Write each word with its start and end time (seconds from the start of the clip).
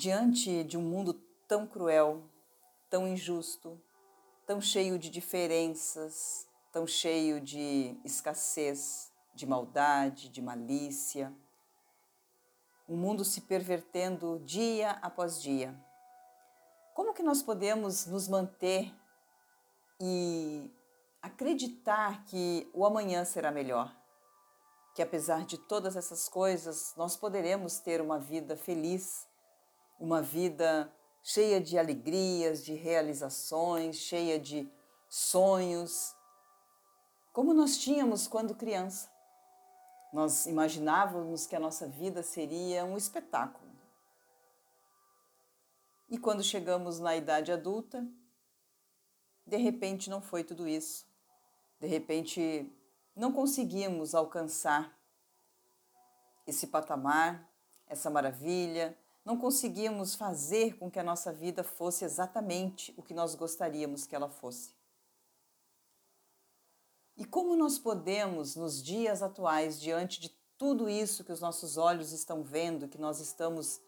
diante 0.00 0.64
de 0.64 0.78
um 0.78 0.82
mundo 0.82 1.12
tão 1.46 1.66
cruel, 1.66 2.22
tão 2.88 3.06
injusto, 3.06 3.78
tão 4.46 4.58
cheio 4.58 4.98
de 4.98 5.10
diferenças, 5.10 6.48
tão 6.72 6.86
cheio 6.86 7.38
de 7.38 8.00
escassez, 8.02 9.12
de 9.34 9.44
maldade, 9.46 10.30
de 10.30 10.40
malícia, 10.40 11.30
um 12.88 12.96
mundo 12.96 13.26
se 13.26 13.42
pervertendo 13.42 14.40
dia 14.42 14.92
após 15.02 15.38
dia. 15.42 15.78
Como 16.94 17.12
que 17.12 17.22
nós 17.22 17.42
podemos 17.42 18.06
nos 18.06 18.26
manter 18.26 18.90
e 20.00 20.72
acreditar 21.20 22.24
que 22.24 22.70
o 22.72 22.86
amanhã 22.86 23.22
será 23.26 23.50
melhor? 23.50 23.94
Que 24.94 25.02
apesar 25.02 25.44
de 25.44 25.58
todas 25.58 25.94
essas 25.94 26.26
coisas, 26.26 26.94
nós 26.96 27.16
poderemos 27.16 27.78
ter 27.80 28.00
uma 28.00 28.18
vida 28.18 28.56
feliz, 28.56 29.28
uma 30.00 30.22
vida 30.22 30.90
cheia 31.22 31.60
de 31.60 31.78
alegrias, 31.78 32.64
de 32.64 32.72
realizações, 32.72 33.96
cheia 33.96 34.40
de 34.40 34.66
sonhos, 35.08 36.16
como 37.32 37.52
nós 37.52 37.76
tínhamos 37.76 38.26
quando 38.26 38.54
criança. 38.54 39.10
Nós 40.12 40.46
imaginávamos 40.46 41.46
que 41.46 41.54
a 41.54 41.60
nossa 41.60 41.86
vida 41.86 42.22
seria 42.22 42.84
um 42.84 42.96
espetáculo. 42.96 43.70
E 46.08 46.18
quando 46.18 46.42
chegamos 46.42 46.98
na 46.98 47.14
idade 47.14 47.52
adulta, 47.52 48.04
de 49.46 49.56
repente 49.56 50.10
não 50.10 50.20
foi 50.20 50.42
tudo 50.42 50.66
isso. 50.66 51.06
De 51.78 51.86
repente 51.86 52.68
não 53.14 53.32
conseguimos 53.32 54.14
alcançar 54.14 54.98
esse 56.46 56.66
patamar, 56.66 57.48
essa 57.86 58.10
maravilha, 58.10 58.98
não 59.24 59.36
conseguimos 59.36 60.14
fazer 60.14 60.78
com 60.78 60.90
que 60.90 60.98
a 60.98 61.04
nossa 61.04 61.32
vida 61.32 61.62
fosse 61.62 62.04
exatamente 62.04 62.94
o 62.96 63.02
que 63.02 63.14
nós 63.14 63.34
gostaríamos 63.34 64.06
que 64.06 64.14
ela 64.14 64.28
fosse. 64.28 64.74
E 67.16 67.24
como 67.24 67.54
nós 67.54 67.78
podemos, 67.78 68.56
nos 68.56 68.82
dias 68.82 69.22
atuais, 69.22 69.78
diante 69.78 70.20
de 70.20 70.30
tudo 70.56 70.88
isso 70.88 71.22
que 71.22 71.32
os 71.32 71.40
nossos 71.40 71.76
olhos 71.76 72.12
estão 72.12 72.42
vendo, 72.42 72.88
que 72.88 72.98
nós 72.98 73.20
estamos 73.20 73.80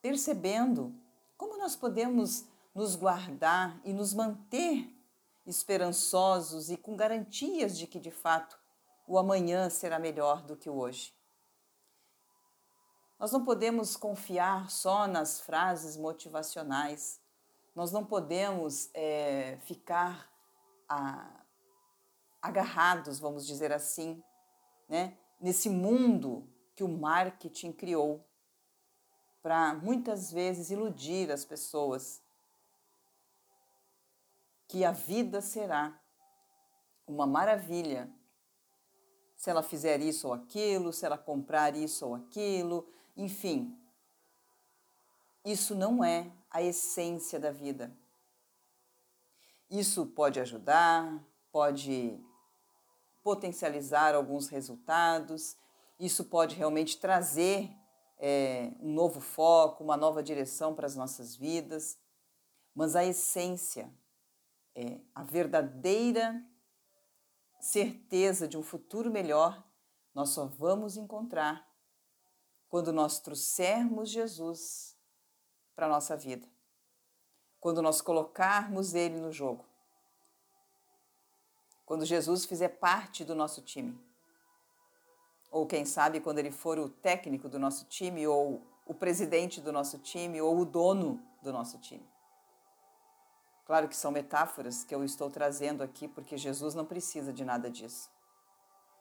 percebendo, 0.00 0.94
como 1.36 1.58
nós 1.58 1.74
podemos 1.74 2.44
nos 2.74 2.94
guardar 2.94 3.80
e 3.84 3.92
nos 3.92 4.14
manter 4.14 4.88
esperançosos 5.44 6.70
e 6.70 6.76
com 6.76 6.94
garantias 6.94 7.76
de 7.76 7.86
que, 7.86 7.98
de 7.98 8.10
fato, 8.10 8.56
o 9.06 9.18
amanhã 9.18 9.68
será 9.70 9.98
melhor 9.98 10.42
do 10.42 10.56
que 10.56 10.70
o 10.70 10.76
hoje? 10.76 11.17
Nós 13.18 13.32
não 13.32 13.44
podemos 13.44 13.96
confiar 13.96 14.70
só 14.70 15.08
nas 15.08 15.40
frases 15.40 15.96
motivacionais, 15.96 17.20
nós 17.74 17.90
não 17.90 18.04
podemos 18.04 18.90
é, 18.94 19.58
ficar 19.62 20.30
a, 20.88 21.44
agarrados, 22.40 23.18
vamos 23.18 23.44
dizer 23.44 23.72
assim, 23.72 24.22
né, 24.88 25.18
nesse 25.40 25.68
mundo 25.68 26.48
que 26.76 26.84
o 26.84 26.88
marketing 26.88 27.72
criou 27.72 28.24
para 29.42 29.74
muitas 29.74 30.30
vezes 30.30 30.70
iludir 30.70 31.32
as 31.32 31.44
pessoas 31.44 32.22
que 34.68 34.84
a 34.84 34.92
vida 34.92 35.40
será 35.40 35.98
uma 37.06 37.26
maravilha 37.26 38.08
se 39.34 39.50
ela 39.50 39.62
fizer 39.62 40.00
isso 40.00 40.28
ou 40.28 40.34
aquilo, 40.34 40.92
se 40.92 41.06
ela 41.06 41.16
comprar 41.16 41.76
isso 41.76 42.06
ou 42.06 42.14
aquilo, 42.14 42.86
enfim. 43.18 43.76
Isso 45.44 45.74
não 45.74 46.04
é 46.04 46.30
a 46.48 46.62
essência 46.62 47.38
da 47.40 47.50
vida. 47.50 47.94
Isso 49.68 50.06
pode 50.06 50.40
ajudar, 50.40 51.22
pode 51.50 52.18
potencializar 53.22 54.14
alguns 54.14 54.48
resultados, 54.48 55.56
isso 55.98 56.24
pode 56.24 56.54
realmente 56.54 56.98
trazer 56.98 57.70
é, 58.18 58.72
um 58.80 58.92
novo 58.92 59.20
foco, 59.20 59.84
uma 59.84 59.96
nova 59.96 60.22
direção 60.22 60.74
para 60.74 60.86
as 60.86 60.96
nossas 60.96 61.34
vidas, 61.36 61.98
mas 62.74 62.94
a 62.94 63.04
essência, 63.04 63.92
é, 64.74 65.00
a 65.14 65.22
verdadeira 65.24 66.42
certeza 67.60 68.46
de 68.46 68.56
um 68.56 68.62
futuro 68.62 69.10
melhor, 69.10 69.66
nós 70.14 70.30
só 70.30 70.46
vamos 70.46 70.96
encontrar 70.96 71.67
quando 72.68 72.92
nós 72.92 73.18
trouxermos 73.18 74.08
Jesus 74.10 74.96
para 75.74 75.86
a 75.86 75.88
nossa 75.88 76.16
vida, 76.16 76.46
quando 77.60 77.82
nós 77.82 78.00
colocarmos 78.00 78.94
Ele 78.94 79.20
no 79.20 79.32
jogo 79.32 79.68
quando 81.88 82.04
Jesus 82.04 82.44
fizer 82.44 82.68
parte 82.68 83.24
do 83.24 83.34
nosso 83.34 83.62
time. 83.62 83.98
Ou 85.50 85.66
quem 85.66 85.86
sabe 85.86 86.20
quando 86.20 86.38
ele 86.38 86.50
for 86.50 86.78
o 86.78 86.86
técnico 86.86 87.48
do 87.48 87.58
nosso 87.58 87.86
time, 87.86 88.26
ou 88.26 88.60
o 88.84 88.92
presidente 88.92 89.58
do 89.58 89.72
nosso 89.72 89.96
time, 89.96 90.38
ou 90.38 90.58
o 90.58 90.66
dono 90.66 91.18
do 91.42 91.50
nosso 91.50 91.78
time. 91.78 92.06
Claro 93.64 93.88
que 93.88 93.96
são 93.96 94.10
metáforas 94.10 94.84
que 94.84 94.94
eu 94.94 95.02
estou 95.02 95.30
trazendo 95.30 95.82
aqui, 95.82 96.06
porque 96.06 96.36
Jesus 96.36 96.74
não 96.74 96.84
precisa 96.84 97.32
de 97.32 97.42
nada 97.42 97.70
disso. 97.70 98.10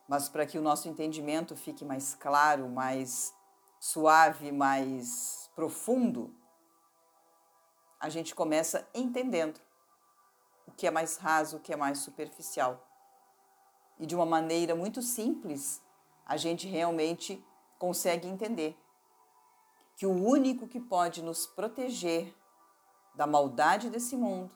Mas 0.07 0.29
para 0.29 0.45
que 0.45 0.57
o 0.57 0.61
nosso 0.61 0.87
entendimento 0.87 1.57
fique 1.57 1.83
mais 1.83 2.15
claro, 2.15 2.69
mais 2.69 3.33
suave, 3.79 4.51
mais 4.51 5.49
profundo, 5.55 6.33
a 7.99 8.09
gente 8.09 8.35
começa 8.35 8.87
entendendo 8.93 9.59
o 10.67 10.71
que 10.71 10.85
é 10.85 10.91
mais 10.91 11.17
raso, 11.17 11.57
o 11.57 11.59
que 11.59 11.73
é 11.73 11.75
mais 11.75 11.99
superficial. 11.99 12.85
E 13.99 14.05
de 14.05 14.15
uma 14.15 14.25
maneira 14.25 14.75
muito 14.75 15.01
simples, 15.01 15.81
a 16.25 16.37
gente 16.37 16.67
realmente 16.67 17.43
consegue 17.79 18.27
entender 18.27 18.77
que 19.95 20.05
o 20.05 20.11
único 20.11 20.67
que 20.67 20.79
pode 20.79 21.23
nos 21.23 21.47
proteger 21.47 22.35
da 23.15 23.25
maldade 23.25 23.89
desse 23.89 24.15
mundo, 24.15 24.55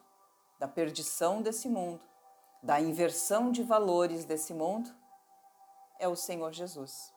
da 0.59 0.67
perdição 0.67 1.41
desse 1.41 1.67
mundo, 1.67 2.05
da 2.61 2.79
inversão 2.79 3.51
de 3.51 3.63
valores 3.63 4.23
desse 4.23 4.53
mundo, 4.53 4.93
é 5.97 6.07
o 6.07 6.15
Senhor 6.15 6.51
Jesus. 6.51 7.11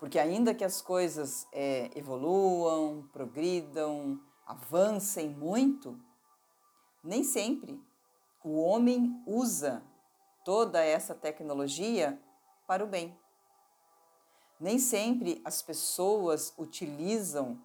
Porque 0.00 0.18
ainda 0.18 0.54
que 0.54 0.64
as 0.64 0.80
coisas 0.80 1.46
é, 1.52 1.90
evoluam, 1.94 3.06
progridam, 3.12 4.18
avancem 4.46 5.28
muito, 5.28 5.96
nem 7.04 7.22
sempre 7.22 7.78
o 8.42 8.58
homem 8.58 9.22
usa 9.26 9.82
toda 10.44 10.82
essa 10.82 11.14
tecnologia 11.14 12.18
para 12.66 12.82
o 12.82 12.86
bem. 12.86 13.14
Nem 14.58 14.78
sempre 14.78 15.40
as 15.44 15.60
pessoas 15.60 16.54
utilizam 16.56 17.62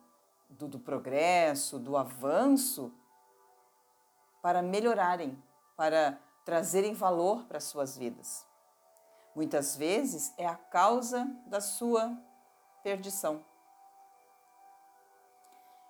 do, 0.49 0.67
do 0.67 0.79
progresso, 0.79 1.79
do 1.79 1.95
avanço, 1.95 2.93
para 4.41 4.61
melhorarem, 4.61 5.41
para 5.75 6.19
trazerem 6.43 6.93
valor 6.93 7.45
para 7.45 7.59
suas 7.59 7.97
vidas. 7.97 8.45
Muitas 9.35 9.75
vezes 9.75 10.33
é 10.37 10.47
a 10.47 10.55
causa 10.55 11.27
da 11.45 11.59
sua 11.59 12.17
perdição. 12.81 13.43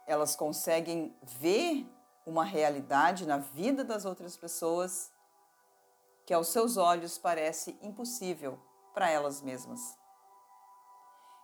Elas 0.07 0.35
conseguem 0.35 1.15
ver 1.21 1.87
uma 2.25 2.43
realidade 2.43 3.27
na 3.27 3.37
vida 3.37 3.83
das 3.83 4.03
outras 4.03 4.35
pessoas 4.35 5.11
que 6.25 6.33
aos 6.33 6.47
seus 6.47 6.75
olhos 6.75 7.19
parece 7.19 7.77
impossível 7.83 8.59
para 8.95 9.11
elas 9.11 9.43
mesmas. 9.43 9.95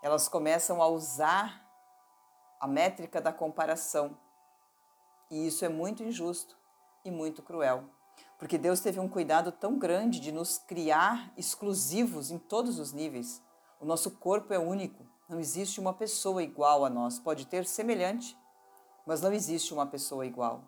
Elas 0.02 0.28
começam 0.28 0.82
a 0.82 0.88
usar 0.88 1.64
a 2.60 2.68
métrica 2.68 3.22
da 3.22 3.32
comparação. 3.32 4.18
E 5.30 5.46
isso 5.46 5.64
é 5.64 5.70
muito 5.70 6.02
injusto 6.02 6.58
e 7.06 7.12
muito 7.12 7.44
cruel, 7.44 7.84
porque 8.42 8.58
Deus 8.58 8.80
teve 8.80 9.00
um 9.00 9.08
cuidado 9.08 9.52
tão 9.52 9.78
grande 9.78 10.20
de 10.20 10.32
nos 10.32 10.58
criar 10.58 11.32
exclusivos 11.38 12.32
em 12.32 12.40
todos 12.40 12.80
os 12.80 12.92
níveis. 12.92 13.40
O 13.80 13.86
nosso 13.86 14.10
corpo 14.18 14.52
é 14.52 14.58
único, 14.58 15.06
não 15.30 15.40
existe 15.40 15.80
uma 15.80 15.94
pessoa 15.94 16.42
igual 16.42 16.84
a 16.84 16.90
nós. 16.90 17.20
Pode 17.20 17.46
ter 17.46 17.68
semelhante, 17.68 18.36
mas 19.06 19.22
não 19.22 19.32
existe 19.32 19.72
uma 19.72 19.86
pessoa 19.86 20.26
igual 20.26 20.64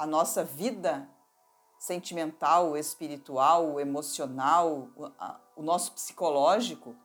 a 0.00 0.06
nossa 0.06 0.42
vida 0.42 1.06
sentimental, 1.78 2.74
espiritual, 2.74 3.78
emocional, 3.78 4.88
o 5.54 5.62
nosso 5.62 5.92
psicológico, 5.92 6.96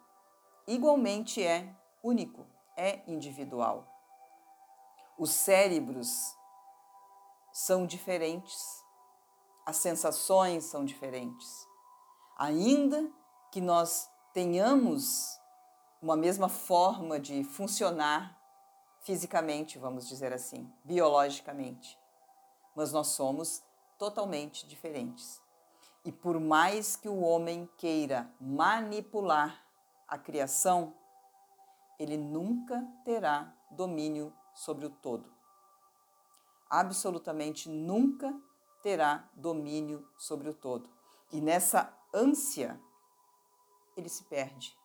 igualmente 0.66 1.44
é 1.44 1.76
único, 2.02 2.48
é 2.78 3.02
individual. 3.06 3.86
Os 5.18 5.32
cérebros 5.32 6.34
são 7.56 7.88
diferentes, 7.88 8.84
as 9.66 9.78
sensações 9.78 10.66
são 10.66 10.84
diferentes. 10.84 11.66
Ainda 12.38 13.10
que 13.50 13.62
nós 13.62 14.12
tenhamos 14.34 15.40
uma 16.02 16.18
mesma 16.18 16.50
forma 16.50 17.18
de 17.18 17.46
funcionar 17.46 18.38
fisicamente, 19.04 19.80
vamos 19.80 20.06
dizer 20.10 20.34
assim, 20.34 20.70
biologicamente. 20.84 21.98
Mas 22.76 22.92
nós 22.92 23.08
somos 23.08 23.64
totalmente 23.98 24.68
diferentes. 24.68 25.42
E 26.04 26.12
por 26.12 26.38
mais 26.42 26.98
que 26.98 27.08
o 27.08 27.22
homem 27.22 27.70
queira 27.78 28.30
manipular 28.38 29.64
a 30.10 30.18
criação, 30.18 30.94
ele 31.98 32.18
nunca 32.18 32.86
terá 33.06 33.56
domínio 33.72 34.34
sobre 34.54 34.88
o 34.88 34.90
todo. 34.90 35.35
Absolutamente 36.76 37.70
nunca 37.70 38.38
terá 38.84 39.30
domínio 39.34 40.06
sobre 40.18 40.50
o 40.50 40.54
todo. 40.54 40.90
E 41.32 41.40
nessa 41.40 41.98
ânsia, 42.14 42.78
ele 43.96 44.10
se 44.10 44.26
perde. 44.26 44.78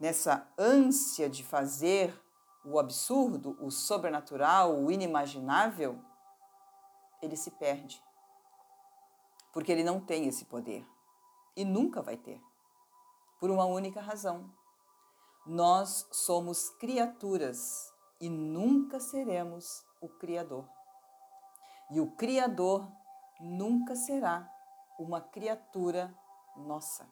Nessa 0.00 0.50
ânsia 0.56 1.28
de 1.28 1.44
fazer 1.44 2.18
o 2.64 2.78
absurdo, 2.78 3.58
o 3.60 3.70
sobrenatural, 3.70 4.74
o 4.74 4.90
inimaginável, 4.90 6.02
ele 7.20 7.36
se 7.36 7.50
perde. 7.50 8.02
Porque 9.52 9.70
ele 9.70 9.84
não 9.84 10.00
tem 10.00 10.26
esse 10.28 10.46
poder. 10.46 10.82
E 11.54 11.62
nunca 11.62 12.00
vai 12.00 12.16
ter. 12.16 12.40
Por 13.38 13.50
uma 13.50 13.66
única 13.66 14.00
razão. 14.00 14.50
Nós 15.44 16.08
somos 16.10 16.70
criaturas 16.70 17.92
e 18.18 18.30
nunca 18.30 18.98
seremos 18.98 19.84
o 20.00 20.08
Criador. 20.08 20.68
E 21.90 22.00
o 22.00 22.10
Criador 22.12 22.90
nunca 23.40 23.94
será 23.94 24.50
uma 24.98 25.20
criatura 25.20 26.14
nossa. 26.56 27.08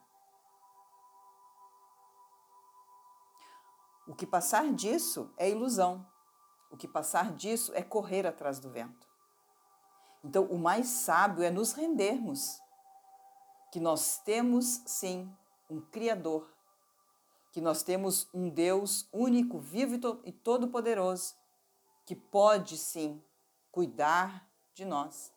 O 4.06 4.14
que 4.14 4.26
passar 4.26 4.73
disso 4.73 5.32
é 5.37 5.50
ilusão. 5.50 6.06
O 6.70 6.76
que 6.76 6.88
passar 6.88 7.32
disso 7.32 7.73
é 7.75 7.82
correr 7.82 8.26
atrás 8.26 8.58
do 8.58 8.70
vento. 8.70 9.06
Então, 10.25 10.44
o 10.44 10.58
mais 10.58 10.87
sábio 10.88 11.43
é 11.43 11.50
nos 11.50 11.73
rendermos 11.73 12.61
que 13.70 13.79
nós 13.79 14.19
temos 14.19 14.82
sim 14.87 15.31
um 15.69 15.81
Criador, 15.81 16.50
que 17.52 17.61
nós 17.61 17.82
temos 17.82 18.29
um 18.32 18.49
Deus 18.49 19.08
único, 19.12 19.58
vivo 19.58 19.94
e 20.25 20.32
todo-poderoso, 20.32 21.38
que 22.08 22.16
pode 22.16 22.78
sim 22.78 23.22
cuidar 23.70 24.49
de 24.72 24.82
nós, 24.87 25.31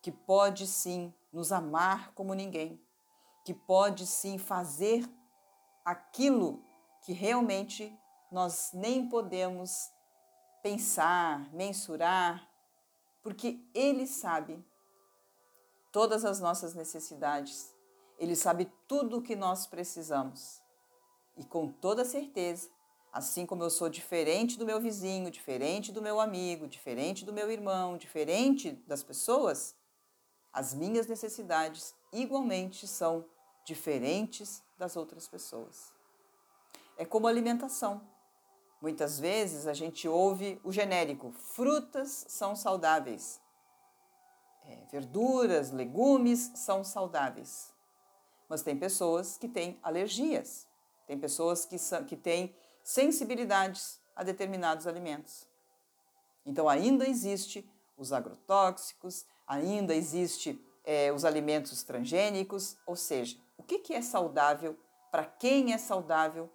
que 0.00 0.10
pode 0.10 0.66
sim 0.66 1.12
nos 1.30 1.52
amar 1.52 2.14
como 2.14 2.32
ninguém, 2.32 2.82
que 3.44 3.52
pode 3.52 4.06
sim 4.06 4.38
fazer 4.38 5.06
aquilo 5.84 6.64
que 7.02 7.12
realmente 7.12 7.94
nós 8.32 8.70
nem 8.72 9.06
podemos 9.06 9.90
pensar, 10.62 11.46
mensurar, 11.52 12.48
porque 13.22 13.62
Ele 13.74 14.06
sabe 14.06 14.64
todas 15.92 16.24
as 16.24 16.40
nossas 16.40 16.72
necessidades, 16.74 17.70
Ele 18.18 18.34
sabe 18.34 18.72
tudo 18.88 19.18
o 19.18 19.22
que 19.22 19.36
nós 19.36 19.66
precisamos. 19.66 20.62
E 21.36 21.44
com 21.44 21.70
toda 21.70 22.02
certeza, 22.02 22.70
Assim 23.14 23.46
como 23.46 23.62
eu 23.62 23.70
sou 23.70 23.88
diferente 23.88 24.58
do 24.58 24.66
meu 24.66 24.80
vizinho, 24.80 25.30
diferente 25.30 25.92
do 25.92 26.02
meu 26.02 26.18
amigo, 26.18 26.66
diferente 26.66 27.24
do 27.24 27.32
meu 27.32 27.48
irmão, 27.48 27.96
diferente 27.96 28.72
das 28.88 29.04
pessoas, 29.04 29.76
as 30.52 30.74
minhas 30.74 31.06
necessidades 31.06 31.94
igualmente 32.12 32.88
são 32.88 33.24
diferentes 33.64 34.64
das 34.76 34.96
outras 34.96 35.28
pessoas. 35.28 35.92
É 36.98 37.04
como 37.04 37.28
alimentação. 37.28 38.02
Muitas 38.82 39.20
vezes 39.20 39.68
a 39.68 39.74
gente 39.74 40.08
ouve 40.08 40.60
o 40.64 40.72
genérico: 40.72 41.30
frutas 41.30 42.24
são 42.26 42.56
saudáveis, 42.56 43.40
é, 44.64 44.86
verduras, 44.90 45.70
legumes 45.70 46.50
são 46.56 46.82
saudáveis. 46.82 47.72
Mas 48.48 48.62
tem 48.62 48.76
pessoas 48.76 49.38
que 49.38 49.46
têm 49.46 49.78
alergias, 49.84 50.66
tem 51.06 51.16
pessoas 51.16 51.64
que, 51.64 51.76
que 52.08 52.16
têm 52.16 52.52
sensibilidades 52.84 53.98
a 54.14 54.22
determinados 54.22 54.86
alimentos. 54.86 55.48
Então 56.46 56.68
ainda 56.68 57.08
existe 57.08 57.68
os 57.96 58.12
agrotóxicos, 58.12 59.24
ainda 59.46 59.94
existe 59.94 60.62
é, 60.84 61.10
os 61.10 61.24
alimentos 61.24 61.82
transgênicos, 61.82 62.76
ou 62.86 62.94
seja, 62.94 63.38
o 63.56 63.62
que, 63.62 63.78
que 63.78 63.94
é 63.94 64.02
saudável, 64.02 64.78
para 65.10 65.24
quem 65.24 65.72
é 65.72 65.78
saudável, 65.78 66.52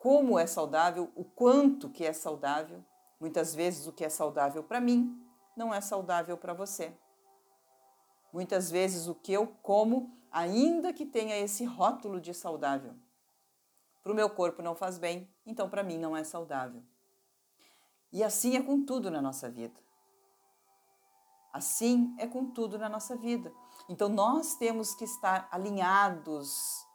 como 0.00 0.38
é 0.38 0.46
saudável, 0.46 1.12
o 1.14 1.24
quanto 1.24 1.88
que 1.88 2.04
é 2.04 2.12
saudável. 2.12 2.84
Muitas 3.20 3.54
vezes 3.54 3.86
o 3.86 3.92
que 3.92 4.04
é 4.04 4.08
saudável 4.08 4.64
para 4.64 4.80
mim 4.80 5.16
não 5.56 5.72
é 5.72 5.80
saudável 5.80 6.36
para 6.36 6.54
você. 6.54 6.92
Muitas 8.32 8.70
vezes 8.70 9.06
o 9.06 9.14
que 9.14 9.32
eu 9.32 9.46
como, 9.62 10.16
ainda 10.32 10.92
que 10.92 11.04
tenha 11.04 11.36
esse 11.36 11.64
rótulo 11.64 12.20
de 12.20 12.32
saudável, 12.32 12.94
para 14.02 14.12
o 14.12 14.14
meu 14.14 14.30
corpo 14.30 14.62
não 14.62 14.74
faz 14.74 14.98
bem, 14.98 15.28
então 15.44 15.68
para 15.68 15.82
mim 15.82 15.98
não 15.98 16.16
é 16.16 16.24
saudável. 16.24 16.82
E 18.12 18.24
assim 18.24 18.56
é 18.56 18.62
com 18.62 18.84
tudo 18.84 19.10
na 19.10 19.20
nossa 19.22 19.48
vida. 19.48 19.78
Assim 21.52 22.14
é 22.18 22.26
com 22.26 22.46
tudo 22.46 22.78
na 22.78 22.88
nossa 22.88 23.16
vida. 23.16 23.52
Então 23.88 24.08
nós 24.08 24.54
temos 24.54 24.94
que 24.94 25.04
estar 25.04 25.48
alinhados, 25.50 26.86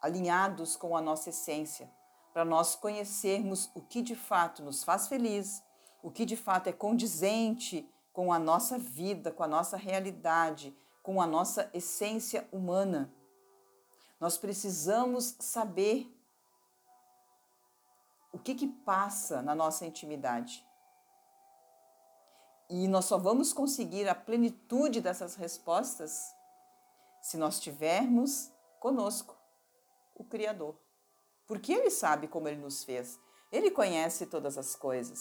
alinhados 0.00 0.76
com 0.76 0.96
a 0.96 1.00
nossa 1.00 1.30
essência, 1.30 1.90
para 2.32 2.44
nós 2.44 2.74
conhecermos 2.74 3.70
o 3.74 3.80
que 3.80 4.02
de 4.02 4.14
fato 4.14 4.62
nos 4.62 4.84
faz 4.84 5.08
feliz, 5.08 5.62
o 6.02 6.10
que 6.10 6.24
de 6.24 6.36
fato 6.36 6.68
é 6.68 6.72
condizente 6.72 7.88
com 8.12 8.32
a 8.32 8.38
nossa 8.38 8.78
vida, 8.78 9.32
com 9.32 9.42
a 9.42 9.48
nossa 9.48 9.76
realidade, 9.76 10.76
com 11.02 11.20
a 11.20 11.26
nossa 11.26 11.70
essência 11.72 12.46
humana. 12.52 13.12
Nós 14.20 14.36
precisamos 14.36 15.36
saber 15.38 16.12
o 18.32 18.38
que, 18.38 18.54
que 18.54 18.66
passa 18.66 19.40
na 19.42 19.54
nossa 19.54 19.86
intimidade. 19.86 20.66
E 22.68 22.86
nós 22.86 23.06
só 23.06 23.16
vamos 23.16 23.52
conseguir 23.52 24.08
a 24.08 24.14
plenitude 24.14 25.00
dessas 25.00 25.34
respostas 25.34 26.34
se 27.22 27.36
nós 27.36 27.58
tivermos 27.58 28.50
conosco 28.78 29.36
o 30.14 30.24
Criador. 30.24 30.76
Porque 31.46 31.72
Ele 31.72 31.90
sabe 31.90 32.28
como 32.28 32.48
Ele 32.48 32.60
nos 32.60 32.84
fez, 32.84 33.18
Ele 33.50 33.70
conhece 33.70 34.26
todas 34.26 34.58
as 34.58 34.76
coisas. 34.76 35.18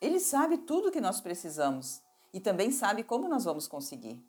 Ele 0.00 0.20
sabe 0.20 0.58
tudo 0.58 0.90
que 0.90 1.00
nós 1.00 1.20
precisamos 1.20 2.02
e 2.32 2.40
também 2.40 2.70
sabe 2.70 3.02
como 3.02 3.28
nós 3.28 3.44
vamos 3.44 3.66
conseguir. 3.66 4.22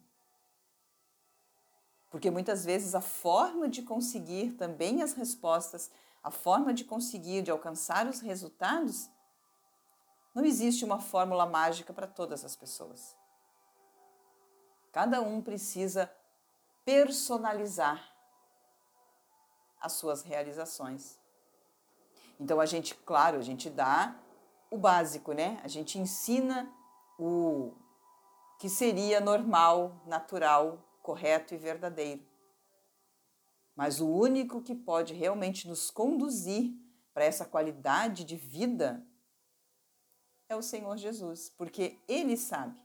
Porque 2.12 2.30
muitas 2.30 2.66
vezes 2.66 2.94
a 2.94 3.00
forma 3.02 3.70
de 3.70 3.82
conseguir 3.82 4.52
também 4.52 5.02
as 5.02 5.14
respostas, 5.14 5.90
a 6.22 6.30
forma 6.30 6.74
de 6.74 6.84
conseguir, 6.84 7.42
de 7.42 7.50
alcançar 7.50 8.06
os 8.06 8.20
resultados, 8.20 9.10
não 10.36 10.44
existe 10.44 10.84
uma 10.84 11.00
fórmula 11.00 11.46
mágica 11.46 11.94
para 11.94 12.06
todas 12.06 12.44
as 12.44 12.56
pessoas. 12.56 13.16
Cada 14.92 15.22
um 15.22 15.42
precisa 15.42 16.12
personalizar 16.84 18.14
as 19.80 19.94
suas 19.94 20.22
realizações. 20.22 21.18
Então 22.38 22.60
a 22.60 22.66
gente, 22.66 22.94
claro, 22.94 23.38
a 23.38 23.42
gente 23.42 23.70
dá 23.70 24.16
o 24.70 24.78
básico, 24.78 25.32
né? 25.32 25.62
A 25.64 25.68
gente 25.70 25.98
ensina 25.98 26.70
o 27.18 27.74
que 28.60 28.68
seria 28.68 29.22
normal, 29.22 30.02
natural 30.06 30.78
correto 31.02 31.54
e 31.54 31.58
verdadeiro. 31.58 32.26
Mas 33.76 34.00
o 34.00 34.08
único 34.08 34.62
que 34.62 34.76
pode 34.76 35.14
realmente 35.14 35.68
nos 35.68 35.90
conduzir 35.90 36.74
para 37.14 37.26
essa 37.26 37.46
qualidade 37.46 38.24
de 38.24 38.36
vida 38.36 39.06
é 40.48 40.56
o 40.56 40.62
Senhor 40.62 40.98
Jesus, 40.98 41.50
porque 41.58 42.00
Ele 42.08 42.36
sabe 42.36 42.78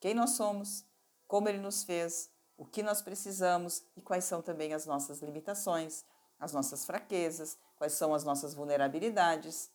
quem 0.00 0.14
nós 0.14 0.30
somos, 0.30 0.84
como 1.26 1.48
Ele 1.48 1.58
nos 1.58 1.82
fez, 1.82 2.30
o 2.56 2.64
que 2.64 2.82
nós 2.82 3.02
precisamos 3.02 3.84
e 3.96 4.02
quais 4.02 4.24
são 4.24 4.40
também 4.40 4.72
as 4.72 4.86
nossas 4.86 5.20
limitações, 5.20 6.04
as 6.38 6.52
nossas 6.52 6.84
fraquezas, 6.84 7.58
quais 7.76 7.94
são 7.94 8.14
as 8.14 8.22
nossas 8.22 8.54
vulnerabilidades, 8.54 9.70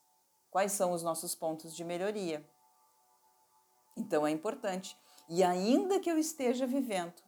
quais 0.49 0.71
são 0.71 0.91
os 0.91 1.03
nossos 1.03 1.35
pontos 1.35 1.75
de 1.75 1.83
melhoria. 1.83 2.47
Então 3.97 4.25
é 4.25 4.31
importante 4.31 4.97
e 5.29 5.43
ainda 5.43 5.99
que 5.99 6.09
eu 6.09 6.17
esteja 6.17 6.65
vivendo 6.65 7.21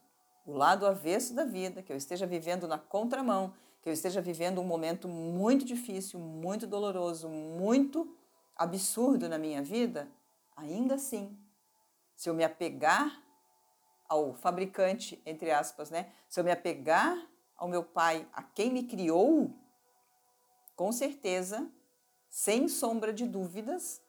o 0.44 0.52
lado 0.52 0.84
avesso 0.84 1.32
da 1.34 1.44
vida, 1.44 1.84
que 1.84 1.92
eu 1.92 1.96
esteja 1.96 2.26
vivendo 2.26 2.66
na 2.66 2.76
contramão, 2.76 3.54
que 3.80 3.88
eu 3.88 3.92
esteja 3.92 4.20
vivendo 4.20 4.60
um 4.60 4.64
momento 4.64 5.06
muito 5.06 5.64
difícil, 5.64 6.18
muito 6.18 6.66
doloroso, 6.66 7.28
muito 7.28 8.16
absurdo 8.56 9.28
na 9.28 9.38
minha 9.38 9.62
vida, 9.62 10.08
ainda 10.56 10.96
assim, 10.96 11.38
se 12.16 12.28
eu 12.28 12.34
me 12.34 12.42
apegar 12.42 13.22
ao 14.08 14.34
fabricante, 14.34 15.22
entre 15.24 15.52
aspas, 15.52 15.88
né? 15.90 16.12
Se 16.28 16.40
eu 16.40 16.44
me 16.44 16.50
apegar 16.50 17.16
ao 17.56 17.68
meu 17.68 17.84
Pai, 17.84 18.28
a 18.32 18.42
quem 18.42 18.72
me 18.72 18.82
criou, 18.82 19.54
com 20.74 20.90
certeza, 20.90 21.70
sem 22.28 22.66
sombra 22.66 23.12
de 23.12 23.26
dúvidas, 23.26 24.02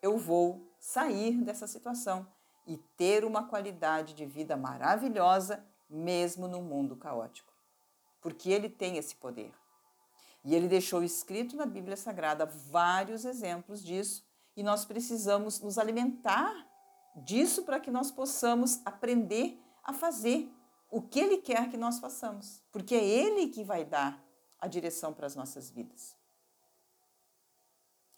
eu 0.00 0.16
vou 0.16 0.74
sair 0.78 1.42
dessa 1.42 1.66
situação 1.66 2.26
e 2.70 2.76
ter 2.96 3.24
uma 3.24 3.48
qualidade 3.48 4.14
de 4.14 4.24
vida 4.24 4.56
maravilhosa, 4.56 5.66
mesmo 5.88 6.46
no 6.46 6.62
mundo 6.62 6.94
caótico. 6.94 7.52
Porque 8.20 8.48
Ele 8.48 8.68
tem 8.68 8.96
esse 8.96 9.16
poder. 9.16 9.52
E 10.44 10.54
Ele 10.54 10.68
deixou 10.68 11.02
escrito 11.02 11.56
na 11.56 11.66
Bíblia 11.66 11.96
Sagrada 11.96 12.46
vários 12.46 13.24
exemplos 13.24 13.82
disso, 13.82 14.24
e 14.56 14.62
nós 14.62 14.84
precisamos 14.84 15.58
nos 15.58 15.78
alimentar 15.78 16.64
disso 17.16 17.64
para 17.64 17.80
que 17.80 17.90
nós 17.90 18.12
possamos 18.12 18.80
aprender 18.84 19.60
a 19.82 19.92
fazer 19.92 20.48
o 20.88 21.02
que 21.02 21.18
Ele 21.18 21.38
quer 21.38 21.68
que 21.70 21.76
nós 21.76 21.98
façamos, 21.98 22.62
porque 22.70 22.94
é 22.94 23.04
Ele 23.04 23.48
que 23.48 23.64
vai 23.64 23.84
dar 23.84 24.22
a 24.60 24.68
direção 24.68 25.12
para 25.12 25.26
as 25.26 25.34
nossas 25.34 25.70
vidas. 25.70 26.14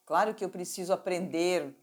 Claro 0.04 0.34
que 0.34 0.44
eu 0.44 0.50
preciso 0.50 0.92
aprender 0.92 1.74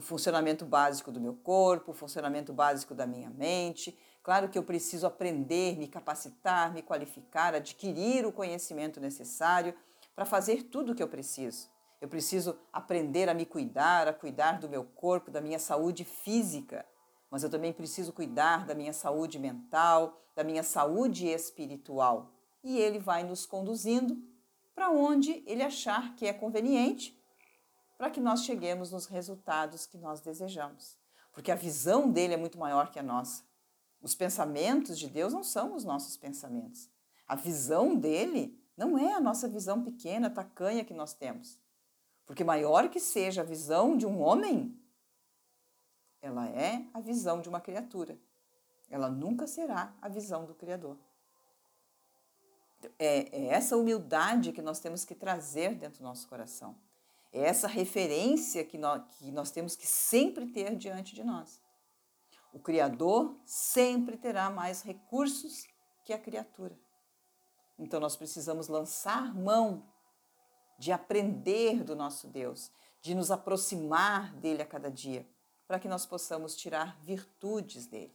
o 0.00 0.02
funcionamento 0.02 0.64
básico 0.64 1.12
do 1.12 1.20
meu 1.20 1.34
corpo, 1.34 1.90
o 1.90 1.94
funcionamento 1.94 2.54
básico 2.54 2.94
da 2.94 3.06
minha 3.06 3.28
mente. 3.28 3.94
Claro 4.22 4.48
que 4.48 4.58
eu 4.58 4.62
preciso 4.62 5.06
aprender, 5.06 5.76
me 5.76 5.86
capacitar, 5.86 6.72
me 6.72 6.80
qualificar, 6.80 7.54
adquirir 7.54 8.24
o 8.24 8.32
conhecimento 8.32 8.98
necessário 8.98 9.74
para 10.16 10.24
fazer 10.24 10.62
tudo 10.64 10.92
o 10.92 10.94
que 10.94 11.02
eu 11.02 11.08
preciso. 11.08 11.68
Eu 12.00 12.08
preciso 12.08 12.58
aprender 12.72 13.28
a 13.28 13.34
me 13.34 13.44
cuidar, 13.44 14.08
a 14.08 14.14
cuidar 14.14 14.58
do 14.58 14.70
meu 14.70 14.84
corpo, 14.84 15.30
da 15.30 15.38
minha 15.38 15.58
saúde 15.58 16.02
física, 16.02 16.86
mas 17.30 17.42
eu 17.42 17.50
também 17.50 17.70
preciso 17.70 18.10
cuidar 18.10 18.64
da 18.64 18.74
minha 18.74 18.94
saúde 18.94 19.38
mental, 19.38 20.18
da 20.34 20.42
minha 20.42 20.62
saúde 20.62 21.28
espiritual. 21.28 22.32
E 22.64 22.78
ele 22.78 22.98
vai 22.98 23.22
nos 23.22 23.44
conduzindo 23.44 24.16
para 24.74 24.88
onde 24.88 25.44
ele 25.46 25.62
achar 25.62 26.14
que 26.14 26.26
é 26.26 26.32
conveniente 26.32 27.19
para 28.00 28.08
que 28.08 28.18
nós 28.18 28.46
cheguemos 28.46 28.90
nos 28.90 29.04
resultados 29.04 29.84
que 29.84 29.98
nós 29.98 30.22
desejamos. 30.22 30.96
Porque 31.34 31.52
a 31.52 31.54
visão 31.54 32.10
dele 32.10 32.32
é 32.32 32.36
muito 32.38 32.58
maior 32.58 32.90
que 32.90 32.98
a 32.98 33.02
nossa. 33.02 33.44
Os 34.00 34.14
pensamentos 34.14 34.98
de 34.98 35.06
Deus 35.06 35.34
não 35.34 35.44
são 35.44 35.74
os 35.74 35.84
nossos 35.84 36.16
pensamentos. 36.16 36.88
A 37.28 37.36
visão 37.36 37.94
dele 37.94 38.58
não 38.74 38.96
é 38.96 39.12
a 39.12 39.20
nossa 39.20 39.46
visão 39.46 39.84
pequena, 39.84 40.30
tacanha 40.30 40.82
que 40.82 40.94
nós 40.94 41.12
temos. 41.12 41.58
Porque 42.24 42.42
maior 42.42 42.88
que 42.88 42.98
seja 42.98 43.42
a 43.42 43.44
visão 43.44 43.94
de 43.98 44.06
um 44.06 44.18
homem, 44.18 44.74
ela 46.22 46.48
é 46.48 46.86
a 46.94 47.00
visão 47.00 47.42
de 47.42 47.50
uma 47.50 47.60
criatura. 47.60 48.18
Ela 48.88 49.10
nunca 49.10 49.46
será 49.46 49.92
a 50.00 50.08
visão 50.08 50.46
do 50.46 50.54
Criador. 50.54 50.96
É, 52.98 53.42
é 53.42 53.46
essa 53.48 53.76
humildade 53.76 54.52
que 54.52 54.62
nós 54.62 54.80
temos 54.80 55.04
que 55.04 55.14
trazer 55.14 55.74
dentro 55.74 55.98
do 55.98 56.04
nosso 56.04 56.26
coração. 56.26 56.74
É 57.32 57.42
essa 57.42 57.68
referência 57.68 58.64
que 58.64 58.76
nós, 58.76 59.02
que 59.18 59.30
nós 59.30 59.50
temos 59.50 59.76
que 59.76 59.86
sempre 59.86 60.46
ter 60.46 60.76
diante 60.76 61.14
de 61.14 61.22
nós. 61.22 61.60
O 62.52 62.58
Criador 62.58 63.38
sempre 63.46 64.16
terá 64.16 64.50
mais 64.50 64.82
recursos 64.82 65.66
que 66.04 66.12
a 66.12 66.18
criatura. 66.18 66.76
Então 67.78 68.00
nós 68.00 68.16
precisamos 68.16 68.68
lançar 68.68 69.34
mão 69.34 69.88
de 70.78 70.90
aprender 70.90 71.84
do 71.84 71.94
nosso 71.94 72.26
Deus, 72.26 72.70
de 73.00 73.14
nos 73.14 73.30
aproximar 73.30 74.34
dele 74.36 74.62
a 74.62 74.66
cada 74.66 74.90
dia, 74.90 75.28
para 75.68 75.78
que 75.78 75.88
nós 75.88 76.04
possamos 76.04 76.56
tirar 76.56 76.98
virtudes 77.02 77.86
dele. 77.86 78.14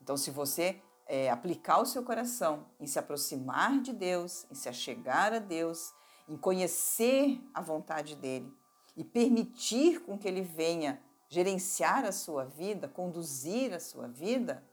Então, 0.00 0.16
se 0.16 0.30
você 0.30 0.82
é, 1.06 1.30
aplicar 1.30 1.80
o 1.80 1.86
seu 1.86 2.02
coração 2.02 2.66
em 2.78 2.86
se 2.86 2.98
aproximar 2.98 3.80
de 3.80 3.92
Deus, 3.92 4.46
em 4.50 4.54
se 4.54 4.68
achegar 4.68 5.32
a 5.32 5.38
Deus, 5.38 5.94
em 6.28 6.36
conhecer 6.36 7.40
a 7.52 7.60
vontade 7.60 8.16
dele 8.16 8.52
e 8.96 9.04
permitir 9.04 10.00
com 10.00 10.18
que 10.18 10.28
ele 10.28 10.42
venha 10.42 11.00
gerenciar 11.28 12.04
a 12.04 12.12
sua 12.12 12.44
vida, 12.44 12.88
conduzir 12.88 13.74
a 13.74 13.80
sua 13.80 14.06
vida. 14.06 14.64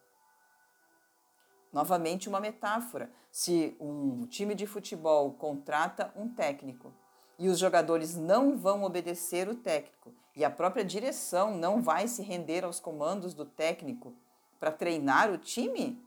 Novamente, 1.74 2.30
uma 2.30 2.40
metáfora. 2.40 3.12
Se 3.32 3.76
um 3.80 4.26
time 4.28 4.54
de 4.54 4.68
futebol 4.68 5.34
contrata 5.34 6.14
um 6.16 6.30
técnico 6.30 6.94
e 7.40 7.48
os 7.48 7.58
jogadores 7.58 8.16
não 8.16 8.58
vão 8.58 8.84
obedecer 8.84 9.48
o 9.48 9.56
técnico 9.56 10.14
e 10.36 10.46
a 10.46 10.50
própria 10.50 10.84
direção 10.84 11.56
não 11.58 11.82
vai 11.82 12.08
se 12.08 12.22
render 12.22 12.64
aos 12.64 12.80
comandos 12.80 13.34
do 13.34 13.46
técnico 13.46 14.14
para 14.60 14.72
treinar 14.72 15.32
o 15.32 15.38
time, 15.38 16.06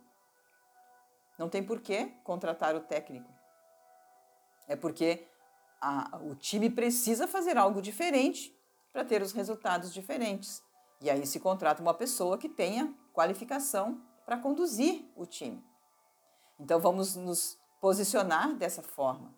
não 1.36 1.48
tem 1.48 1.62
por 1.62 1.80
que 1.80 2.06
contratar 2.22 2.76
o 2.76 2.80
técnico. 2.80 3.28
É 4.68 4.76
porque 4.76 5.26
a, 5.84 6.18
o 6.22 6.34
time 6.34 6.70
precisa 6.70 7.28
fazer 7.28 7.58
algo 7.58 7.82
diferente 7.82 8.58
para 8.90 9.04
ter 9.04 9.20
os 9.20 9.32
resultados 9.32 9.92
diferentes. 9.92 10.62
E 11.02 11.10
aí 11.10 11.26
se 11.26 11.38
contrata 11.38 11.82
uma 11.82 11.92
pessoa 11.92 12.38
que 12.38 12.48
tenha 12.48 12.94
qualificação 13.12 14.00
para 14.24 14.38
conduzir 14.38 15.04
o 15.14 15.26
time. 15.26 15.62
Então 16.58 16.80
vamos 16.80 17.16
nos 17.16 17.58
posicionar 17.82 18.54
dessa 18.54 18.82
forma. 18.82 19.34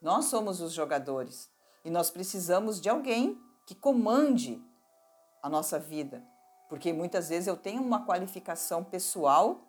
Nós 0.00 0.26
somos 0.26 0.60
os 0.60 0.72
jogadores 0.72 1.50
e 1.84 1.90
nós 1.90 2.10
precisamos 2.10 2.80
de 2.80 2.88
alguém 2.88 3.36
que 3.66 3.74
comande 3.74 4.62
a 5.42 5.48
nossa 5.48 5.80
vida, 5.80 6.24
porque 6.68 6.92
muitas 6.92 7.28
vezes 7.28 7.48
eu 7.48 7.56
tenho 7.56 7.82
uma 7.82 8.06
qualificação 8.06 8.84
pessoal, 8.84 9.66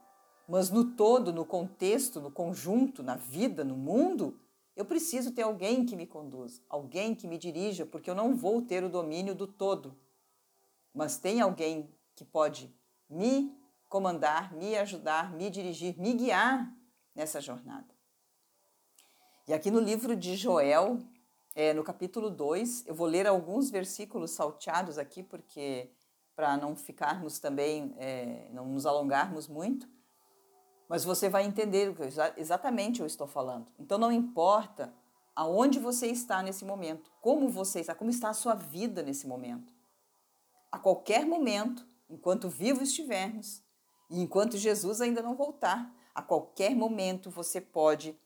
mas 0.48 0.70
no 0.70 0.96
todo, 0.96 1.34
no 1.34 1.44
contexto, 1.44 2.22
no 2.22 2.32
conjunto, 2.32 3.02
na 3.02 3.16
vida, 3.16 3.64
no 3.64 3.76
mundo, 3.76 4.40
eu 4.80 4.86
preciso 4.86 5.34
ter 5.34 5.42
alguém 5.42 5.86
que 5.86 5.94
me 5.94 6.08
conduza, 6.08 6.62
alguém 6.70 7.14
que 7.14 7.28
me 7.28 7.38
dirija, 7.38 7.86
porque 7.86 8.10
eu 8.10 8.16
não 8.16 8.34
vou 8.34 8.62
ter 8.62 8.82
o 8.82 8.88
domínio 8.88 9.36
do 9.36 9.46
todo. 9.46 10.00
Mas 10.94 11.18
tem 11.18 11.42
alguém 11.42 11.94
que 12.16 12.24
pode 12.24 12.74
me 13.10 13.54
comandar, 13.90 14.54
me 14.54 14.78
ajudar, 14.78 15.34
me 15.34 15.50
dirigir, 15.50 16.00
me 16.00 16.14
guiar 16.14 16.74
nessa 17.14 17.42
jornada. 17.42 17.94
E 19.46 19.54
aqui 19.54 19.70
no 19.70 19.82
livro 19.82 20.16
de 20.16 20.38
Joel, 20.38 20.98
é, 21.54 21.74
no 21.74 21.84
capítulo 21.84 22.30
2, 22.30 22.86
eu 22.88 22.96
vou 22.96 23.06
ler 23.06 23.28
alguns 23.28 23.70
versículos 23.70 24.32
salteados 24.32 24.98
aqui, 24.98 25.22
porque 25.22 25.92
para 26.38 26.56
não 26.56 26.74
ficarmos 26.74 27.38
também, 27.38 27.94
é, 27.98 28.48
não 28.54 28.66
nos 28.66 28.86
alongarmos 28.86 29.46
muito. 29.46 29.90
Mas 30.90 31.06
você 31.06 31.30
vai 31.30 31.46
entender 31.46 31.88
o 31.88 31.96
que 31.96 32.02
exatamente 32.36 33.00
eu 33.00 33.06
estou 33.06 33.28
falando. 33.28 33.68
Então 33.78 34.00
não 34.00 34.12
importa 34.12 34.92
aonde 35.36 35.80
você 35.80 36.08
está 36.08 36.42
nesse 36.42 36.66
momento, 36.66 37.12
como 37.22 37.48
você 37.48 37.80
está, 37.80 37.94
como 37.94 38.10
está 38.10 38.30
a 38.30 38.34
sua 38.34 38.56
vida 38.56 39.04
nesse 39.04 39.28
momento. 39.28 39.72
A 40.72 40.80
qualquer 40.80 41.26
momento, 41.26 41.88
enquanto 42.10 42.50
vivo 42.50 42.82
estivermos 42.82 43.62
e 44.10 44.20
enquanto 44.20 44.58
Jesus 44.58 45.00
ainda 45.00 45.22
não 45.22 45.36
voltar, 45.36 45.94
a 46.14 46.24
qualquer 46.24 46.76
momento 46.76 47.30
você 47.30 47.62
pode 47.62 48.20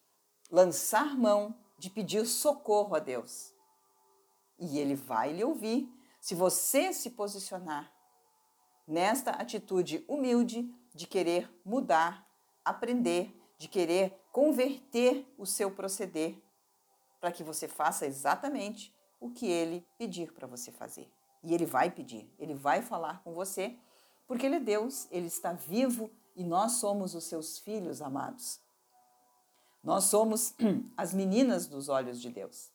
lançar 0.50 1.18
mão 1.18 1.54
de 1.78 1.90
pedir 1.90 2.26
socorro 2.26 2.96
a 2.96 3.00
Deus. 3.00 3.54
E 4.58 4.80
ele 4.80 4.96
vai 4.96 5.34
lhe 5.34 5.44
ouvir 5.44 5.92
se 6.22 6.34
você 6.34 6.94
se 6.94 7.10
posicionar 7.10 7.92
nesta 8.88 9.32
atitude 9.32 10.04
humilde 10.08 10.74
de 10.96 11.06
querer 11.06 11.50
mudar 11.66 12.23
aprender, 12.64 13.34
de 13.58 13.68
querer 13.68 14.20
converter 14.32 15.26
o 15.38 15.46
seu 15.46 15.72
proceder 15.72 16.36
para 17.20 17.32
que 17.32 17.44
você 17.44 17.68
faça 17.68 18.06
exatamente 18.06 18.94
o 19.20 19.30
que 19.30 19.48
ele 19.48 19.86
pedir 19.98 20.34
para 20.34 20.48
você 20.48 20.72
fazer. 20.72 21.10
E 21.42 21.54
ele 21.54 21.66
vai 21.66 21.90
pedir, 21.90 22.30
ele 22.38 22.54
vai 22.54 22.82
falar 22.82 23.22
com 23.24 23.34
você, 23.34 23.78
porque 24.28 24.46
ele 24.46 24.56
é 24.56 24.60
Deus, 24.60 25.08
ele 25.12 25.28
está 25.28 25.54
vivo 25.54 26.12
e 26.36 26.44
nós 26.44 26.74
somos 26.74 27.16
os 27.16 27.26
seus 27.26 27.60
filhos 27.60 28.02
amados. 28.02 28.60
Nós 29.84 30.06
somos 30.06 30.54
as 30.98 31.14
meninas 31.14 31.68
dos 31.68 31.90
olhos 31.90 32.22
de 32.22 32.30
Deus. 32.30 32.72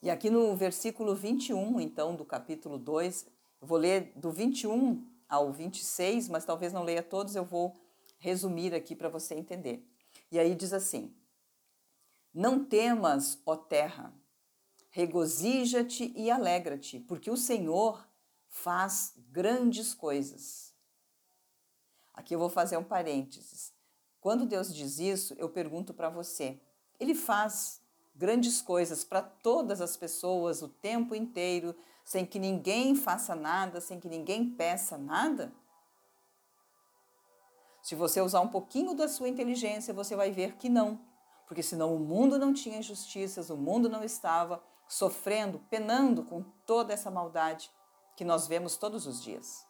E 0.00 0.10
aqui 0.10 0.30
no 0.30 0.54
versículo 0.54 1.14
21, 1.14 1.80
então, 1.80 2.14
do 2.14 2.24
capítulo 2.24 2.78
2, 2.78 3.26
eu 3.60 3.66
vou 3.66 3.76
ler 3.76 4.12
do 4.14 4.30
21 4.30 5.04
ao 5.28 5.52
26, 5.52 6.28
mas 6.28 6.44
talvez 6.44 6.72
não 6.72 6.84
leia 6.84 7.02
todos, 7.02 7.34
eu 7.34 7.44
vou 7.44 7.74
resumir 8.18 8.74
aqui 8.74 8.94
para 8.94 9.08
você 9.08 9.34
entender. 9.34 9.86
E 10.30 10.38
aí 10.38 10.54
diz 10.54 10.72
assim: 10.72 11.14
Não 12.34 12.64
temas, 12.64 13.40
ó 13.46 13.56
terra, 13.56 14.12
regozija-te 14.90 16.12
e 16.16 16.30
alegra-te, 16.30 17.00
porque 17.00 17.30
o 17.30 17.36
Senhor 17.36 18.06
faz 18.48 19.14
grandes 19.30 19.94
coisas. 19.94 20.74
Aqui 22.12 22.34
eu 22.34 22.38
vou 22.38 22.50
fazer 22.50 22.76
um 22.76 22.84
parênteses. 22.84 23.72
Quando 24.20 24.46
Deus 24.46 24.74
diz 24.74 24.98
isso, 24.98 25.34
eu 25.38 25.48
pergunto 25.48 25.94
para 25.94 26.10
você: 26.10 26.60
Ele 26.98 27.14
faz 27.14 27.80
grandes 28.14 28.60
coisas 28.60 29.04
para 29.04 29.22
todas 29.22 29.80
as 29.80 29.96
pessoas 29.96 30.60
o 30.60 30.68
tempo 30.68 31.14
inteiro, 31.14 31.74
sem 32.04 32.26
que 32.26 32.38
ninguém 32.38 32.96
faça 32.96 33.36
nada, 33.36 33.80
sem 33.80 34.00
que 34.00 34.08
ninguém 34.08 34.50
peça 34.50 34.98
nada? 34.98 35.52
Se 37.82 37.94
você 37.94 38.20
usar 38.20 38.40
um 38.40 38.48
pouquinho 38.48 38.94
da 38.94 39.08
sua 39.08 39.28
inteligência, 39.28 39.94
você 39.94 40.14
vai 40.16 40.30
ver 40.30 40.56
que 40.56 40.68
não, 40.68 41.00
porque 41.46 41.62
senão 41.62 41.94
o 41.94 41.98
mundo 41.98 42.38
não 42.38 42.52
tinha 42.52 42.78
injustiças, 42.78 43.50
o 43.50 43.56
mundo 43.56 43.88
não 43.88 44.04
estava 44.04 44.62
sofrendo, 44.86 45.60
penando 45.70 46.22
com 46.22 46.42
toda 46.66 46.92
essa 46.92 47.10
maldade 47.10 47.70
que 48.16 48.24
nós 48.24 48.46
vemos 48.46 48.76
todos 48.76 49.06
os 49.06 49.22
dias. 49.22 49.66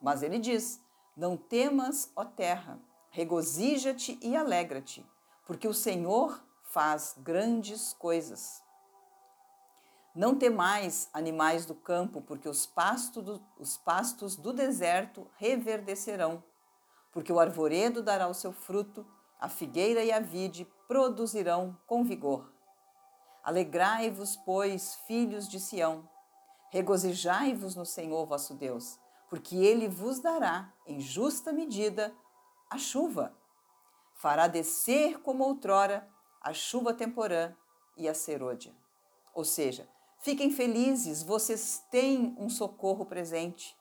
Mas 0.00 0.22
ele 0.22 0.38
diz: 0.38 0.80
Não 1.16 1.36
temas, 1.36 2.12
ó 2.14 2.24
terra, 2.24 2.78
regozija-te 3.10 4.18
e 4.22 4.36
alegra-te, 4.36 5.04
porque 5.46 5.66
o 5.66 5.74
Senhor 5.74 6.42
faz 6.64 7.16
grandes 7.18 7.92
coisas. 7.92 8.62
Não 10.20 10.34
temais, 10.34 11.08
animais 11.14 11.64
do 11.64 11.74
campo, 11.74 12.20
porque 12.20 12.46
os, 12.46 12.66
pasto 12.66 13.22
do, 13.22 13.42
os 13.58 13.78
pastos 13.78 14.36
do 14.36 14.52
deserto 14.52 15.26
reverdecerão, 15.38 16.44
porque 17.10 17.32
o 17.32 17.40
arvoredo 17.40 18.02
dará 18.02 18.28
o 18.28 18.34
seu 18.34 18.52
fruto, 18.52 19.06
a 19.40 19.48
figueira 19.48 20.04
e 20.04 20.12
a 20.12 20.20
vide 20.20 20.70
produzirão 20.86 21.74
com 21.86 22.04
vigor. 22.04 22.52
Alegrai-vos, 23.42 24.36
pois, 24.36 24.96
filhos 25.06 25.48
de 25.48 25.58
Sião, 25.58 26.06
regozijai-vos 26.68 27.74
no 27.74 27.86
Senhor 27.86 28.26
vosso 28.26 28.52
Deus, 28.52 28.98
porque 29.30 29.56
ele 29.56 29.88
vos 29.88 30.20
dará, 30.20 30.70
em 30.86 31.00
justa 31.00 31.50
medida, 31.50 32.14
a 32.68 32.76
chuva. 32.76 33.34
Fará 34.16 34.48
descer 34.48 35.22
como 35.22 35.44
outrora 35.44 36.06
a 36.42 36.52
chuva 36.52 36.92
temporã 36.92 37.56
e 37.96 38.06
a 38.06 38.12
serôdia. 38.12 38.76
Ou 39.32 39.46
seja, 39.46 39.88
Fiquem 40.20 40.50
felizes, 40.50 41.22
vocês 41.22 41.82
têm 41.90 42.36
um 42.38 42.50
socorro 42.50 43.06
presente. 43.06 43.74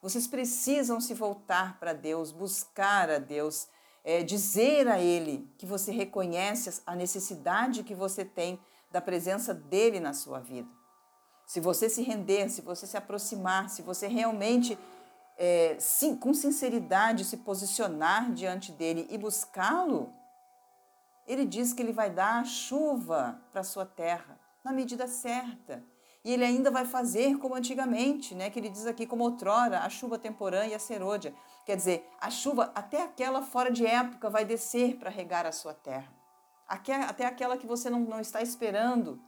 Vocês 0.00 0.28
precisam 0.28 1.00
se 1.00 1.12
voltar 1.12 1.80
para 1.80 1.92
Deus, 1.92 2.30
buscar 2.30 3.10
a 3.10 3.18
Deus, 3.18 3.66
é, 4.04 4.22
dizer 4.22 4.86
a 4.86 5.00
Ele 5.00 5.52
que 5.58 5.66
você 5.66 5.90
reconhece 5.90 6.80
a 6.86 6.94
necessidade 6.94 7.82
que 7.82 7.96
você 7.96 8.24
tem 8.24 8.60
da 8.92 9.00
presença 9.00 9.52
dele 9.52 9.98
na 9.98 10.12
sua 10.12 10.38
vida. 10.38 10.70
Se 11.46 11.58
você 11.58 11.90
se 11.90 12.02
render, 12.02 12.48
se 12.48 12.62
você 12.62 12.86
se 12.86 12.96
aproximar, 12.96 13.68
se 13.68 13.82
você 13.82 14.06
realmente, 14.06 14.78
é, 15.36 15.76
sim, 15.80 16.16
com 16.16 16.32
sinceridade, 16.32 17.24
se 17.24 17.38
posicionar 17.38 18.32
diante 18.32 18.70
dele 18.70 19.08
e 19.10 19.18
buscá-lo, 19.18 20.12
ele 21.26 21.44
diz 21.44 21.72
que 21.72 21.82
ele 21.82 21.92
vai 21.92 22.08
dar 22.08 22.40
a 22.40 22.44
chuva 22.44 23.42
para 23.50 23.62
a 23.62 23.64
sua 23.64 23.84
terra 23.84 24.41
na 24.64 24.72
medida 24.72 25.06
certa. 25.06 25.84
E 26.24 26.32
ele 26.32 26.44
ainda 26.44 26.70
vai 26.70 26.84
fazer 26.84 27.36
como 27.38 27.54
antigamente, 27.54 28.34
né? 28.34 28.48
Que 28.48 28.60
ele 28.60 28.68
diz 28.68 28.86
aqui 28.86 29.06
como 29.06 29.24
outrora, 29.24 29.80
a 29.80 29.90
chuva 29.90 30.18
temporã 30.18 30.66
e 30.66 30.74
a 30.74 30.78
serôdia. 30.78 31.34
Quer 31.66 31.76
dizer, 31.76 32.08
a 32.20 32.30
chuva 32.30 32.70
até 32.74 33.02
aquela 33.02 33.42
fora 33.42 33.70
de 33.70 33.84
época 33.84 34.30
vai 34.30 34.44
descer 34.44 34.96
para 34.96 35.10
regar 35.10 35.46
a 35.46 35.52
sua 35.52 35.74
terra. 35.74 36.12
Até 36.66 37.26
aquela 37.26 37.56
que 37.56 37.66
você 37.66 37.90
não, 37.90 38.00
não 38.00 38.20
está 38.20 38.40
esperando, 38.40 39.20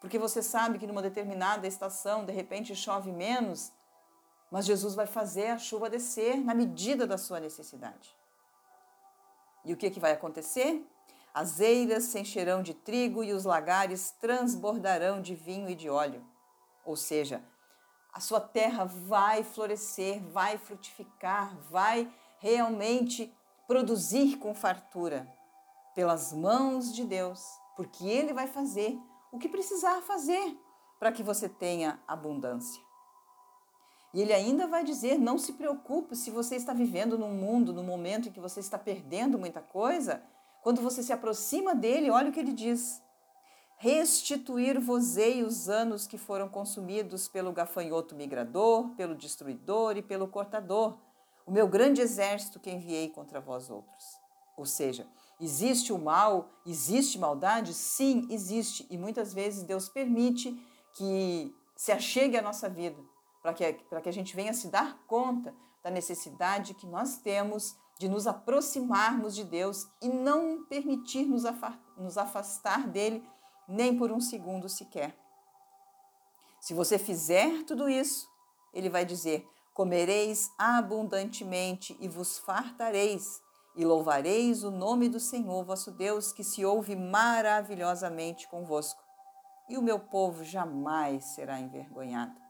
porque 0.00 0.18
você 0.18 0.42
sabe 0.42 0.78
que 0.78 0.86
numa 0.86 1.02
determinada 1.02 1.66
estação, 1.66 2.24
de 2.24 2.32
repente, 2.32 2.76
chove 2.76 3.10
menos, 3.10 3.72
mas 4.50 4.64
Jesus 4.64 4.94
vai 4.94 5.06
fazer 5.06 5.48
a 5.48 5.58
chuva 5.58 5.90
descer 5.90 6.38
na 6.44 6.54
medida 6.54 7.06
da 7.06 7.18
sua 7.18 7.40
necessidade. 7.40 8.16
E 9.64 9.72
o 9.72 9.76
que, 9.76 9.90
que 9.90 10.00
vai 10.00 10.12
acontecer? 10.12 10.86
As 11.38 11.60
eiras 11.60 12.02
se 12.02 12.18
encherão 12.18 12.64
de 12.64 12.74
trigo 12.74 13.22
e 13.22 13.32
os 13.32 13.44
lagares 13.44 14.10
transbordarão 14.10 15.22
de 15.22 15.36
vinho 15.36 15.70
e 15.70 15.74
de 15.76 15.88
óleo. 15.88 16.26
Ou 16.84 16.96
seja, 16.96 17.44
a 18.12 18.18
sua 18.18 18.40
terra 18.40 18.84
vai 18.84 19.44
florescer, 19.44 20.20
vai 20.32 20.58
frutificar, 20.58 21.56
vai 21.70 22.12
realmente 22.40 23.32
produzir 23.68 24.38
com 24.38 24.52
fartura 24.52 25.32
pelas 25.94 26.32
mãos 26.32 26.92
de 26.92 27.04
Deus, 27.04 27.40
porque 27.76 28.04
Ele 28.04 28.32
vai 28.32 28.48
fazer 28.48 28.98
o 29.30 29.38
que 29.38 29.48
precisar 29.48 30.02
fazer 30.02 30.58
para 30.98 31.12
que 31.12 31.22
você 31.22 31.48
tenha 31.48 32.02
abundância. 32.08 32.82
E 34.12 34.20
ele 34.20 34.32
ainda 34.32 34.66
vai 34.66 34.82
dizer: 34.82 35.16
não 35.18 35.38
se 35.38 35.52
preocupe 35.52 36.16
se 36.16 36.32
você 36.32 36.56
está 36.56 36.72
vivendo 36.72 37.16
num 37.16 37.34
mundo, 37.34 37.72
num 37.72 37.84
momento 37.84 38.28
em 38.28 38.32
que 38.32 38.40
você 38.40 38.58
está 38.58 38.76
perdendo 38.76 39.38
muita 39.38 39.60
coisa, 39.60 40.20
quando 40.62 40.80
você 40.80 41.02
se 41.02 41.12
aproxima 41.12 41.74
dele, 41.74 42.10
olha 42.10 42.30
o 42.30 42.32
que 42.32 42.40
ele 42.40 42.52
diz: 42.52 43.02
Restituir-vos-ei 43.76 45.44
os 45.44 45.68
anos 45.68 46.06
que 46.06 46.18
foram 46.18 46.48
consumidos 46.48 47.28
pelo 47.28 47.52
gafanhoto 47.52 48.14
migrador, 48.14 48.90
pelo 48.96 49.14
destruidor 49.14 49.96
e 49.96 50.02
pelo 50.02 50.26
cortador, 50.26 50.98
o 51.46 51.52
meu 51.52 51.68
grande 51.68 52.00
exército 52.00 52.58
que 52.58 52.70
enviei 52.70 53.08
contra 53.08 53.40
vós 53.40 53.70
outros. 53.70 54.04
Ou 54.56 54.66
seja, 54.66 55.06
existe 55.40 55.92
o 55.92 55.98
mal, 55.98 56.50
existe 56.66 57.18
maldade? 57.18 57.72
Sim, 57.72 58.26
existe. 58.28 58.84
E 58.90 58.98
muitas 58.98 59.32
vezes 59.32 59.62
Deus 59.62 59.88
permite 59.88 60.52
que 60.94 61.54
se 61.76 61.92
achegue 61.92 62.36
à 62.36 62.42
nossa 62.42 62.68
vida, 62.68 63.00
para 63.40 63.54
que, 63.54 63.72
que 63.72 64.08
a 64.08 64.12
gente 64.12 64.34
venha 64.34 64.52
se 64.52 64.66
dar 64.66 64.98
conta 65.06 65.54
da 65.84 65.90
necessidade 65.90 66.74
que 66.74 66.86
nós 66.86 67.18
temos 67.18 67.76
de 67.98 68.08
nos 68.08 68.26
aproximarmos 68.26 69.34
de 69.34 69.44
Deus 69.44 69.86
e 70.00 70.08
não 70.08 70.64
permitir 70.66 71.26
nos 71.26 72.16
afastar 72.16 72.86
dele 72.86 73.28
nem 73.68 73.96
por 73.96 74.12
um 74.12 74.20
segundo 74.20 74.68
sequer. 74.68 75.18
Se 76.60 76.72
você 76.72 76.98
fizer 76.98 77.64
tudo 77.64 77.88
isso, 77.88 78.28
ele 78.72 78.88
vai 78.88 79.04
dizer: 79.04 79.46
comereis 79.74 80.50
abundantemente 80.56 81.96
e 82.00 82.08
vos 82.08 82.38
fartareis, 82.38 83.40
e 83.76 83.84
louvareis 83.84 84.64
o 84.64 84.70
nome 84.70 85.08
do 85.08 85.20
Senhor 85.20 85.64
vosso 85.64 85.90
Deus, 85.90 86.32
que 86.32 86.42
se 86.42 86.64
ouve 86.64 86.96
maravilhosamente 86.96 88.48
convosco. 88.48 89.02
E 89.68 89.76
o 89.76 89.82
meu 89.82 90.00
povo 90.00 90.42
jamais 90.44 91.24
será 91.26 91.60
envergonhado. 91.60 92.40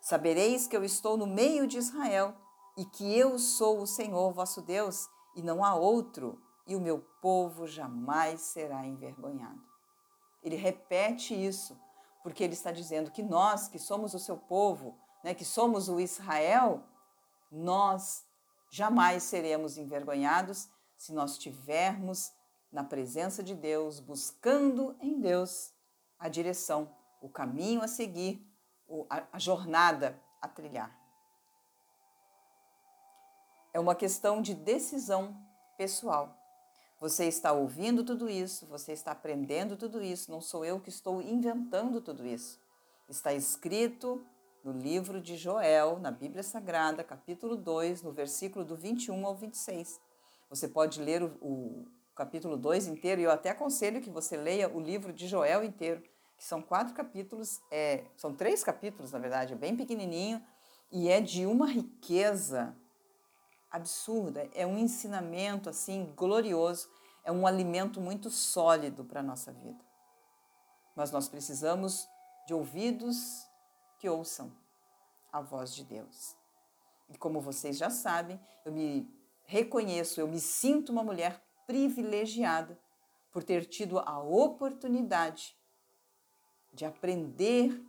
Sabereis 0.00 0.66
que 0.66 0.76
eu 0.76 0.84
estou 0.84 1.16
no 1.16 1.26
meio 1.26 1.66
de 1.66 1.78
Israel 1.78 2.34
e 2.76 2.84
que 2.84 3.16
eu 3.16 3.38
sou 3.38 3.80
o 3.80 3.86
Senhor 3.86 4.32
vosso 4.32 4.60
Deus 4.60 5.08
e 5.34 5.42
não 5.42 5.64
há 5.64 5.74
outro, 5.74 6.40
e 6.66 6.74
o 6.74 6.80
meu 6.80 7.00
povo 7.20 7.66
jamais 7.66 8.40
será 8.40 8.84
envergonhado. 8.84 9.62
Ele 10.42 10.56
repete 10.56 11.34
isso 11.34 11.78
porque 12.22 12.42
ele 12.42 12.54
está 12.54 12.72
dizendo 12.72 13.10
que 13.10 13.22
nós, 13.22 13.68
que 13.68 13.78
somos 13.78 14.12
o 14.12 14.18
seu 14.18 14.36
povo, 14.36 14.98
né, 15.22 15.32
que 15.32 15.44
somos 15.44 15.88
o 15.88 16.00
Israel, 16.00 16.82
nós 17.52 18.26
jamais 18.68 19.22
seremos 19.22 19.78
envergonhados 19.78 20.68
se 20.96 21.12
nós 21.12 21.32
estivermos 21.32 22.32
na 22.72 22.82
presença 22.82 23.42
de 23.42 23.54
Deus, 23.54 24.00
buscando 24.00 24.96
em 25.00 25.20
Deus 25.20 25.72
a 26.18 26.28
direção, 26.28 26.92
o 27.20 27.28
caminho 27.28 27.82
a 27.82 27.88
seguir, 27.88 28.44
a 29.08 29.38
jornada 29.38 30.20
a 30.42 30.48
trilhar. 30.48 31.05
É 33.76 33.78
uma 33.78 33.94
questão 33.94 34.40
de 34.40 34.54
decisão 34.54 35.36
pessoal. 35.76 36.34
Você 36.98 37.26
está 37.26 37.52
ouvindo 37.52 38.02
tudo 38.02 38.26
isso, 38.26 38.64
você 38.64 38.92
está 38.92 39.10
aprendendo 39.12 39.76
tudo 39.76 40.02
isso, 40.02 40.30
não 40.30 40.40
sou 40.40 40.64
eu 40.64 40.80
que 40.80 40.88
estou 40.88 41.20
inventando 41.20 42.00
tudo 42.00 42.26
isso. 42.26 42.58
Está 43.06 43.34
escrito 43.34 44.26
no 44.64 44.72
livro 44.72 45.20
de 45.20 45.36
Joel, 45.36 45.98
na 45.98 46.10
Bíblia 46.10 46.42
Sagrada, 46.42 47.04
capítulo 47.04 47.54
2, 47.54 48.02
no 48.02 48.12
versículo 48.12 48.64
do 48.64 48.74
21 48.74 49.26
ao 49.26 49.34
26. 49.34 50.00
Você 50.48 50.68
pode 50.68 50.98
ler 51.02 51.22
o, 51.22 51.26
o 51.42 51.86
capítulo 52.14 52.56
2 52.56 52.86
inteiro, 52.86 53.20
e 53.20 53.24
eu 53.24 53.30
até 53.30 53.50
aconselho 53.50 54.00
que 54.00 54.08
você 54.08 54.38
leia 54.38 54.74
o 54.74 54.80
livro 54.80 55.12
de 55.12 55.28
Joel 55.28 55.62
inteiro, 55.62 56.02
que 56.38 56.44
são 56.46 56.62
quatro 56.62 56.94
capítulos, 56.94 57.60
é, 57.70 58.06
são 58.16 58.32
três 58.32 58.64
capítulos, 58.64 59.12
na 59.12 59.18
verdade, 59.18 59.52
é 59.52 59.56
bem 59.56 59.76
pequenininho, 59.76 60.42
e 60.90 61.10
é 61.10 61.20
de 61.20 61.44
uma 61.44 61.66
riqueza 61.66 62.74
absurda, 63.76 64.48
é 64.54 64.66
um 64.66 64.78
ensinamento 64.78 65.68
assim 65.68 66.12
glorioso, 66.16 66.88
é 67.22 67.30
um 67.30 67.46
alimento 67.46 68.00
muito 68.00 68.30
sólido 68.30 69.04
para 69.04 69.20
a 69.20 69.22
nossa 69.22 69.52
vida. 69.52 69.84
Mas 70.94 71.10
nós 71.10 71.28
precisamos 71.28 72.08
de 72.46 72.54
ouvidos 72.54 73.46
que 73.98 74.08
ouçam 74.08 74.52
a 75.32 75.40
voz 75.40 75.74
de 75.74 75.84
Deus. 75.84 76.36
E 77.08 77.18
como 77.18 77.40
vocês 77.40 77.76
já 77.76 77.90
sabem, 77.90 78.40
eu 78.64 78.72
me 78.72 79.08
reconheço, 79.44 80.20
eu 80.20 80.26
me 80.26 80.40
sinto 80.40 80.90
uma 80.90 81.04
mulher 81.04 81.42
privilegiada 81.66 82.78
por 83.30 83.44
ter 83.44 83.66
tido 83.66 83.98
a 83.98 84.18
oportunidade 84.18 85.56
de 86.72 86.84
aprender, 86.84 87.84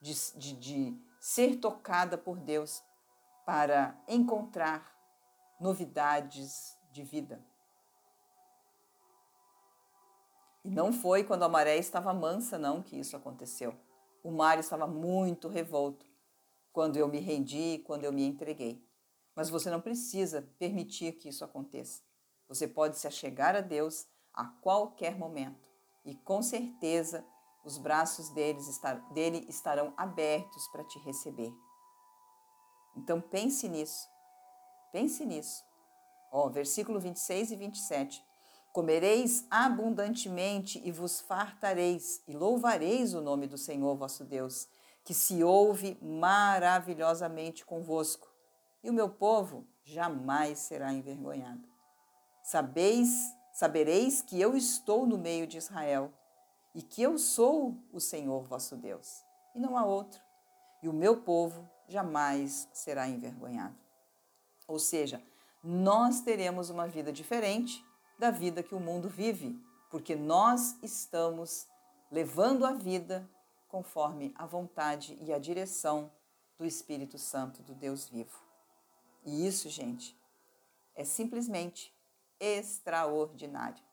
de, 0.00 0.14
de, 0.36 0.52
de 0.54 1.00
ser 1.20 1.56
tocada 1.60 2.18
por 2.18 2.38
Deus 2.38 2.82
para 3.44 3.96
encontrar 4.08 4.92
novidades 5.62 6.76
de 6.90 7.02
vida. 7.02 7.42
E 10.64 10.70
não 10.70 10.92
foi 10.92 11.24
quando 11.24 11.44
a 11.44 11.48
maré 11.48 11.76
estava 11.76 12.12
mansa, 12.12 12.58
não, 12.58 12.82
que 12.82 12.98
isso 12.98 13.16
aconteceu. 13.16 13.74
O 14.22 14.30
mar 14.30 14.58
estava 14.58 14.86
muito 14.86 15.48
revolto 15.48 16.06
quando 16.72 16.96
eu 16.96 17.08
me 17.08 17.18
rendi, 17.18 17.82
quando 17.86 18.04
eu 18.04 18.12
me 18.12 18.24
entreguei. 18.24 18.84
Mas 19.34 19.48
você 19.48 19.70
não 19.70 19.80
precisa 19.80 20.42
permitir 20.58 21.12
que 21.12 21.28
isso 21.28 21.44
aconteça. 21.44 22.02
Você 22.48 22.68
pode 22.68 22.98
se 22.98 23.06
achegar 23.06 23.56
a 23.56 23.60
Deus 23.60 24.06
a 24.34 24.44
qualquer 24.46 25.16
momento 25.16 25.68
e 26.04 26.14
com 26.14 26.42
certeza 26.42 27.24
os 27.64 27.78
braços 27.78 28.30
estar, 28.68 28.94
dele 29.12 29.46
estarão 29.48 29.94
abertos 29.96 30.66
para 30.68 30.84
te 30.84 30.98
receber. 31.00 31.52
Então 32.96 33.20
pense 33.20 33.68
nisso. 33.68 34.08
Pense 34.92 35.24
nisso. 35.24 35.64
Ó, 36.30 36.48
versículo 36.48 37.00
26 37.00 37.50
e 37.50 37.56
27. 37.56 38.24
Comereis 38.72 39.46
abundantemente 39.50 40.80
e 40.84 40.92
vos 40.92 41.20
fartareis, 41.20 42.22
e 42.28 42.34
louvareis 42.34 43.12
o 43.12 43.20
nome 43.20 43.46
do 43.46 43.58
Senhor 43.58 43.94
vosso 43.96 44.24
Deus, 44.24 44.68
que 45.04 45.12
se 45.12 45.42
ouve 45.42 45.98
maravilhosamente 46.00 47.64
convosco, 47.64 48.30
e 48.82 48.88
o 48.88 48.92
meu 48.92 49.08
povo 49.08 49.66
jamais 49.84 50.58
será 50.58 50.92
envergonhado. 50.92 51.68
Sabeis, 52.42 53.34
sabereis 53.52 54.22
que 54.22 54.40
eu 54.40 54.56
estou 54.56 55.06
no 55.06 55.18
meio 55.18 55.46
de 55.46 55.58
Israel, 55.58 56.12
e 56.74 56.80
que 56.80 57.02
eu 57.02 57.18
sou 57.18 57.76
o 57.92 58.00
Senhor 58.00 58.44
vosso 58.44 58.76
Deus, 58.76 59.22
e 59.54 59.60
não 59.60 59.76
há 59.76 59.84
outro, 59.84 60.22
e 60.82 60.88
o 60.88 60.92
meu 60.92 61.20
povo 61.20 61.68
jamais 61.88 62.68
será 62.72 63.06
envergonhado. 63.06 63.81
Ou 64.72 64.78
seja, 64.78 65.22
nós 65.62 66.22
teremos 66.22 66.70
uma 66.70 66.88
vida 66.88 67.12
diferente 67.12 67.84
da 68.18 68.30
vida 68.30 68.62
que 68.62 68.74
o 68.74 68.80
mundo 68.80 69.06
vive, 69.06 69.62
porque 69.90 70.16
nós 70.16 70.82
estamos 70.82 71.66
levando 72.10 72.64
a 72.64 72.72
vida 72.72 73.28
conforme 73.68 74.32
a 74.34 74.46
vontade 74.46 75.18
e 75.20 75.30
a 75.30 75.38
direção 75.38 76.10
do 76.56 76.64
Espírito 76.64 77.18
Santo 77.18 77.62
do 77.62 77.74
Deus 77.74 78.08
vivo. 78.08 78.34
E 79.26 79.46
isso, 79.46 79.68
gente, 79.68 80.18
é 80.94 81.04
simplesmente 81.04 81.94
extraordinário. 82.40 83.84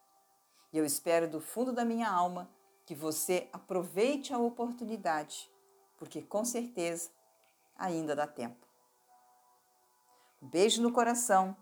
E 0.71 0.77
eu 0.77 0.85
espero 0.85 1.29
do 1.29 1.41
fundo 1.41 1.73
da 1.73 1.83
minha 1.83 2.09
alma 2.09 2.49
que 2.85 2.95
você 2.95 3.49
aproveite 3.51 4.33
a 4.33 4.39
oportunidade, 4.39 5.51
porque 5.97 6.21
com 6.21 6.45
certeza 6.45 7.09
ainda 7.75 8.15
dá 8.15 8.25
tempo. 8.25 8.68
Beijo 10.41 10.81
no 10.81 10.91
coração 10.91 11.55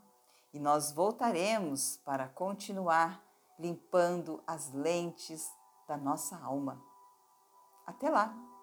e 0.53 0.59
nós 0.59 0.91
voltaremos 0.91 1.97
para 2.05 2.27
continuar 2.27 3.23
limpando 3.59 4.41
as 4.45 4.71
lentes 4.71 5.51
da 5.87 5.97
nossa 5.97 6.37
alma. 6.37 6.81
Até 7.85 8.09
lá! 8.09 8.56